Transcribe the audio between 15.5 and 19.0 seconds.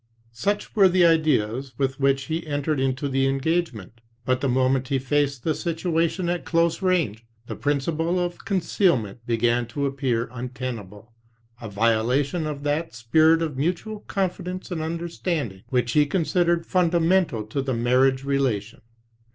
which he considered fundamental to the marriage relation.